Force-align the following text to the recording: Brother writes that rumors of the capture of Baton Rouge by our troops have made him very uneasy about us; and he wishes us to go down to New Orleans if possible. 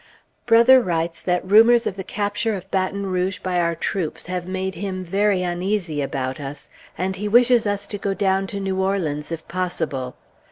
Brother 0.47 0.81
writes 0.81 1.21
that 1.21 1.47
rumors 1.47 1.85
of 1.85 1.95
the 1.95 2.03
capture 2.03 2.55
of 2.55 2.71
Baton 2.71 3.05
Rouge 3.05 3.37
by 3.37 3.59
our 3.59 3.75
troops 3.75 4.25
have 4.25 4.47
made 4.47 4.73
him 4.73 5.03
very 5.03 5.43
uneasy 5.43 6.01
about 6.01 6.39
us; 6.39 6.69
and 6.97 7.17
he 7.17 7.27
wishes 7.27 7.67
us 7.67 7.85
to 7.85 7.99
go 7.99 8.15
down 8.15 8.47
to 8.47 8.59
New 8.59 8.81
Orleans 8.81 9.31
if 9.31 9.47
possible. 9.47 10.15